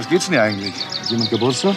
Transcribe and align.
Was 0.00 0.08
geht's 0.08 0.24
denn 0.24 0.32
hier 0.32 0.42
eigentlich? 0.44 0.74
Hat 0.98 1.10
jemand 1.10 1.28
Geburtstag? 1.28 1.76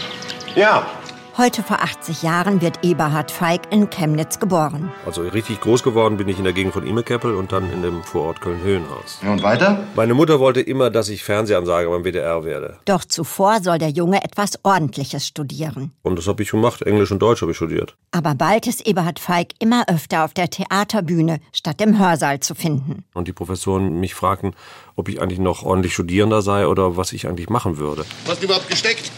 Ja, 0.55 0.87
Heute 1.35 1.63
vor 1.63 1.81
80 1.81 2.21
Jahren 2.21 2.61
wird 2.61 2.83
Eberhard 2.83 3.31
Feig 3.31 3.61
in 3.71 3.89
Chemnitz 3.89 4.37
geboren. 4.37 4.91
Also 5.03 5.23
richtig 5.23 5.61
groß 5.61 5.81
geworden 5.81 6.15
bin 6.15 6.29
ich 6.29 6.37
in 6.37 6.43
der 6.43 6.53
Gegend 6.53 6.73
von 6.73 6.85
Imekeppel 6.85 7.33
und 7.33 7.51
dann 7.51 7.73
in 7.73 7.81
dem 7.81 8.03
Vorort 8.03 8.39
Köln-Höhenhaus. 8.39 9.17
Ja, 9.23 9.31
und 9.31 9.41
weiter? 9.41 9.83
Meine 9.95 10.13
Mutter 10.13 10.39
wollte 10.39 10.61
immer, 10.61 10.91
dass 10.91 11.09
ich 11.09 11.23
Fernsehansager 11.23 11.89
beim 11.89 12.03
WDR 12.03 12.45
werde. 12.45 12.77
Doch 12.85 13.03
zuvor 13.03 13.61
soll 13.63 13.79
der 13.79 13.89
Junge 13.89 14.23
etwas 14.23 14.59
Ordentliches 14.61 15.25
studieren. 15.25 15.91
Und 16.03 16.19
das 16.19 16.27
habe 16.27 16.43
ich 16.43 16.51
gemacht. 16.51 16.83
Englisch 16.83 17.11
und 17.11 17.17
Deutsch 17.17 17.41
habe 17.41 17.49
ich 17.49 17.57
studiert. 17.57 17.95
Aber 18.11 18.35
bald 18.35 18.67
ist 18.67 18.85
Eberhard 18.85 19.17
Feig 19.17 19.53
immer 19.57 19.85
öfter 19.87 20.25
auf 20.25 20.35
der 20.35 20.51
Theaterbühne 20.51 21.39
statt 21.51 21.81
im 21.81 21.97
Hörsaal 21.97 22.41
zu 22.41 22.53
finden. 22.53 23.05
Und 23.15 23.27
die 23.27 23.33
Professoren 23.33 23.99
mich 23.99 24.13
fragten, 24.13 24.55
ob 24.95 25.09
ich 25.09 25.19
eigentlich 25.19 25.39
noch 25.39 25.63
ordentlich 25.63 25.95
Studierender 25.95 26.43
sei 26.43 26.67
oder 26.67 26.95
was 26.95 27.11
ich 27.11 27.27
eigentlich 27.27 27.49
machen 27.49 27.77
würde. 27.77 28.05
Was 28.25 28.33
hast 28.33 28.41
du 28.43 28.45
überhaupt 28.45 28.69
gesteckt? 28.69 29.11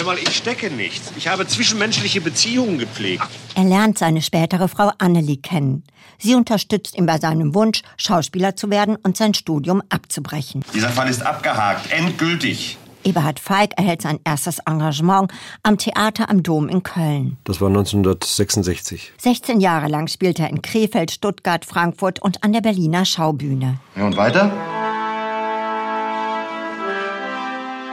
Hör 0.00 0.06
mal, 0.06 0.18
ich 0.18 0.34
stecke 0.34 0.70
nichts. 0.70 1.12
Ich 1.16 1.28
habe 1.28 1.46
zwischenmenschliche 1.46 2.22
Beziehungen 2.22 2.78
gepflegt. 2.78 3.26
Er 3.54 3.64
lernt 3.64 3.98
seine 3.98 4.22
spätere 4.22 4.66
Frau 4.66 4.90
Annelie 4.98 5.36
kennen. 5.36 5.84
Sie 6.18 6.34
unterstützt 6.34 6.96
ihn 6.96 7.04
bei 7.04 7.18
seinem 7.18 7.54
Wunsch, 7.54 7.82
Schauspieler 7.98 8.56
zu 8.56 8.70
werden 8.70 8.96
und 8.96 9.18
sein 9.18 9.34
Studium 9.34 9.82
abzubrechen. 9.90 10.64
Dieser 10.72 10.88
Fall 10.88 11.10
ist 11.10 11.24
abgehakt, 11.24 11.92
endgültig. 11.92 12.78
Eberhard 13.04 13.40
Feig 13.40 13.72
erhält 13.76 14.02
sein 14.02 14.20
erstes 14.24 14.58
Engagement 14.60 15.32
am 15.62 15.78
Theater 15.78 16.28
am 16.28 16.42
Dom 16.42 16.68
in 16.68 16.82
Köln. 16.82 17.36
Das 17.44 17.60
war 17.60 17.68
1966. 17.68 19.12
16 19.18 19.60
Jahre 19.60 19.88
lang 19.88 20.08
spielt 20.08 20.38
er 20.38 20.48
in 20.48 20.62
Krefeld, 20.62 21.10
Stuttgart, 21.10 21.64
Frankfurt 21.64 22.20
und 22.20 22.42
an 22.42 22.52
der 22.52 22.60
Berliner 22.60 23.04
Schaubühne. 23.04 23.80
Ja, 23.96 24.04
und 24.04 24.16
weiter? 24.16 24.50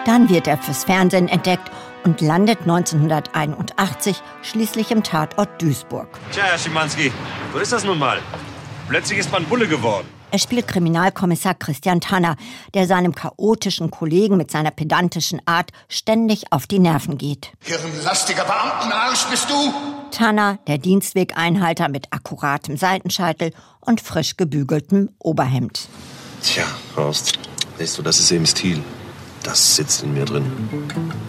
Dann 0.08 0.30
wird 0.30 0.48
er 0.48 0.58
fürs 0.58 0.86
Fernsehen 0.86 1.27
entdeckt 1.27 1.70
und 2.05 2.22
landet 2.22 2.62
1981 2.62 4.16
schließlich 4.41 4.90
im 4.91 5.04
Tatort 5.04 5.62
Duisburg. 5.62 6.08
Tja, 6.32 6.44
Herr 6.46 6.58
Schimanski, 6.58 7.12
so 7.52 7.60
ist 7.60 7.74
das 7.74 7.84
nun 7.84 7.99
mal. 7.99 8.20
Plötzlich 8.88 9.20
ist 9.20 9.34
man 9.34 9.44
Bulle 9.44 9.68
geworden. 9.68 10.08
Er 10.32 10.40
spielt 10.40 10.70
Kriminalkommissar 10.70 11.55
Christian 11.55 11.99
Tanner, 11.99 12.38
der 12.74 12.88
seinem 12.88 13.16
chaotischen 13.16 13.91
Kollegen 13.91 14.38
mit 14.38 14.49
seiner 14.49 14.72
pedantischen 14.72 15.41
Art 15.46 15.72
ständig 15.90 16.54
auf 16.54 16.68
die 16.68 16.80
Nerven 16.80 17.18
geht. 17.18 17.52
Hirnlastiger 17.60 18.46
Beamtenarsch 18.46 19.26
bist 19.26 19.49
du? 19.49 19.74
Tanner, 20.12 20.60
der 20.68 20.77
Dienstwegeinhalter 20.77 21.90
mit 21.90 22.14
akkuratem 22.14 22.77
Seitenscheitel 22.77 23.52
und 23.82 23.99
frisch 23.99 24.38
gebügeltem 24.38 25.10
Oberhemd. 25.20 25.90
Tja, 26.42 26.64
Horst, 26.96 27.38
siehst 27.77 27.98
du, 27.98 28.02
das 28.02 28.21
ist 28.21 28.32
eben 28.32 28.46
Stil. 28.46 28.82
Das 29.48 29.77
sitzt 29.77 30.03
in 30.03 30.13
mir 30.13 30.26
drin. 30.26 30.43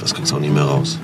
Das 0.01 0.13
kriegst 0.13 0.33
du 0.33 0.37
auch 0.37 0.41
nie 0.41 0.49
mehr 0.49 0.65
raus. 0.65 0.99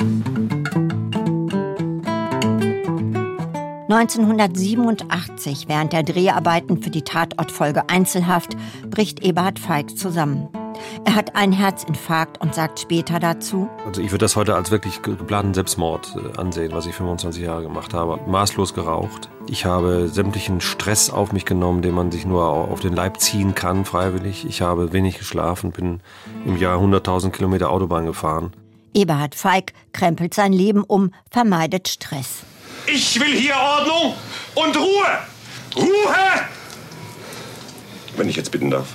1987, 3.88 5.68
während 5.68 5.92
der 5.92 6.02
Dreharbeiten 6.02 6.82
für 6.82 6.90
die 6.90 7.02
Tatortfolge 7.02 7.88
Einzelhaft, 7.88 8.56
bricht 8.90 9.22
Eberhard 9.22 9.60
Feig 9.60 9.96
zusammen. 9.96 10.48
Er 11.04 11.14
hat 11.14 11.36
einen 11.36 11.52
Herzinfarkt 11.52 12.40
und 12.40 12.54
sagt 12.54 12.80
später 12.80 13.18
dazu, 13.20 13.68
Also 13.86 14.00
ich 14.00 14.10
würde 14.10 14.24
das 14.24 14.36
heute 14.36 14.54
als 14.54 14.70
wirklich 14.70 15.02
ge- 15.02 15.16
geplanten 15.16 15.54
Selbstmord 15.54 16.14
äh, 16.16 16.38
ansehen, 16.38 16.72
was 16.72 16.86
ich 16.86 16.94
25 16.94 17.42
Jahre 17.42 17.62
gemacht 17.62 17.94
habe. 17.94 18.18
Maßlos 18.28 18.74
geraucht. 18.74 19.28
Ich 19.48 19.64
habe 19.64 20.08
sämtlichen 20.08 20.60
Stress 20.60 21.10
auf 21.10 21.32
mich 21.32 21.44
genommen, 21.44 21.82
den 21.82 21.94
man 21.94 22.10
sich 22.10 22.24
nur 22.26 22.44
au- 22.44 22.64
auf 22.64 22.80
den 22.80 22.94
Leib 22.94 23.20
ziehen 23.20 23.54
kann, 23.54 23.84
freiwillig. 23.84 24.44
Ich 24.46 24.62
habe 24.62 24.92
wenig 24.92 25.18
geschlafen, 25.18 25.70
bin 25.72 26.00
im 26.46 26.56
Jahr 26.56 26.78
100.000 26.80 27.30
Kilometer 27.30 27.70
Autobahn 27.70 28.06
gefahren. 28.06 28.52
Eberhard 28.94 29.34
Feig 29.34 29.72
krempelt 29.92 30.34
sein 30.34 30.52
Leben 30.52 30.84
um, 30.84 31.10
vermeidet 31.30 31.88
Stress. 31.88 32.42
Ich 32.86 33.18
will 33.18 33.34
hier 33.34 33.54
Ordnung 33.56 34.14
und 34.54 34.76
Ruhe. 34.76 35.18
Ruhe! 35.76 36.14
Wenn 38.16 38.28
ich 38.28 38.36
jetzt 38.36 38.50
bitten 38.52 38.70
darf. 38.70 38.94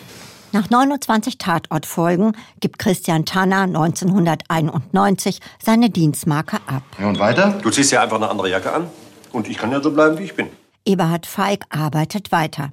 Nach 0.51 0.67
29 0.67 1.37
Tatortfolgen 1.37 2.35
gibt 2.59 2.79
Christian 2.79 3.25
Tanner 3.25 3.61
1991 3.61 5.41
seine 5.63 5.91
Dienstmarke 5.91 6.57
ab. 6.65 6.81
Ja, 6.99 7.07
und 7.07 7.19
weiter? 7.19 7.59
Du 7.61 7.69
ziehst 7.69 7.91
ja 7.91 8.01
einfach 8.01 8.17
eine 8.17 8.29
andere 8.29 8.49
Jacke 8.49 8.73
an. 8.73 8.87
Und 9.31 9.47
ich 9.47 9.57
kann 9.57 9.71
ja 9.71 9.79
so 9.79 9.91
bleiben, 9.91 10.17
wie 10.17 10.23
ich 10.23 10.35
bin. 10.35 10.47
Eberhard 10.85 11.27
Feig 11.27 11.65
arbeitet 11.69 12.31
weiter. 12.31 12.71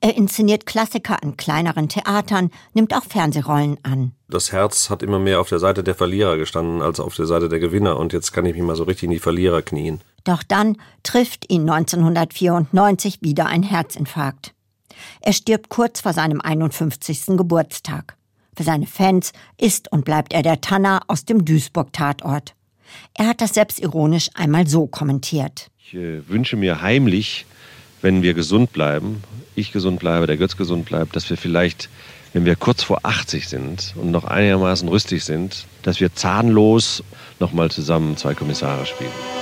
Er 0.00 0.16
inszeniert 0.16 0.66
Klassiker 0.66 1.22
an 1.22 1.36
kleineren 1.36 1.88
Theatern, 1.88 2.50
nimmt 2.74 2.92
auch 2.92 3.04
Fernsehrollen 3.04 3.78
an. 3.84 4.12
Das 4.28 4.50
Herz 4.50 4.90
hat 4.90 5.02
immer 5.02 5.20
mehr 5.20 5.40
auf 5.40 5.48
der 5.48 5.60
Seite 5.60 5.84
der 5.84 5.94
Verlierer 5.94 6.36
gestanden 6.36 6.82
als 6.82 6.98
auf 6.98 7.14
der 7.14 7.26
Seite 7.26 7.48
der 7.48 7.60
Gewinner. 7.60 7.98
Und 7.98 8.12
jetzt 8.12 8.32
kann 8.32 8.46
ich 8.46 8.54
mich 8.54 8.62
mal 8.64 8.76
so 8.76 8.82
richtig 8.82 9.04
in 9.04 9.10
die 9.12 9.18
Verlierer 9.20 9.62
knien. 9.62 10.00
Doch 10.24 10.42
dann 10.42 10.76
trifft 11.04 11.50
ihn 11.52 11.70
1994 11.70 13.18
wieder 13.22 13.46
ein 13.46 13.62
Herzinfarkt. 13.62 14.54
Er 15.20 15.32
stirbt 15.32 15.68
kurz 15.68 16.00
vor 16.00 16.12
seinem 16.12 16.40
51. 16.40 17.36
Geburtstag. 17.36 18.16
Für 18.56 18.64
seine 18.64 18.86
Fans 18.86 19.32
ist 19.58 19.90
und 19.90 20.04
bleibt 20.04 20.32
er 20.32 20.42
der 20.42 20.60
Tanner 20.60 21.02
aus 21.08 21.24
dem 21.24 21.44
Duisburg-Tatort. 21.44 22.54
Er 23.14 23.26
hat 23.28 23.40
das 23.40 23.54
selbstironisch 23.54 24.28
einmal 24.34 24.66
so 24.66 24.86
kommentiert. 24.86 25.70
Ich 25.78 25.94
äh, 25.94 26.28
wünsche 26.28 26.56
mir 26.56 26.82
heimlich, 26.82 27.46
wenn 28.02 28.22
wir 28.22 28.34
gesund 28.34 28.72
bleiben, 28.72 29.22
ich 29.54 29.72
gesund 29.72 30.00
bleibe, 30.00 30.26
der 30.26 30.36
Götz 30.36 30.56
gesund 30.56 30.86
bleibt, 30.86 31.16
dass 31.16 31.28
wir 31.30 31.36
vielleicht, 31.36 31.88
wenn 32.32 32.44
wir 32.44 32.56
kurz 32.56 32.82
vor 32.82 33.00
80 33.04 33.48
sind 33.48 33.94
und 33.96 34.10
noch 34.10 34.24
einigermaßen 34.24 34.88
rüstig 34.88 35.24
sind, 35.24 35.66
dass 35.82 36.00
wir 36.00 36.14
zahnlos 36.14 37.02
nochmal 37.40 37.70
zusammen 37.70 38.16
zwei 38.16 38.34
Kommissare 38.34 38.86
spielen. 38.86 39.41